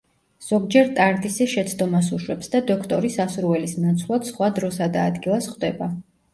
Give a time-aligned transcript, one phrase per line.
[0.43, 5.95] ზოგჯერ ტარდისი შეცდომას უშვებს და დოქტორი სასურველის ნაცვლად სხვა დროსა და ადგილას ხვდება.